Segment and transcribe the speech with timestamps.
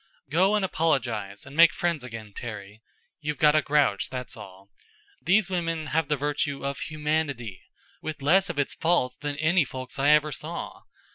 [0.31, 2.81] "Go and apologize and make friends again, Terry.
[3.19, 4.71] You've got a grouch, that's all.
[5.21, 7.61] These women have the virtue of humanity,
[8.01, 10.81] with less of its faults than any folks I ever saw.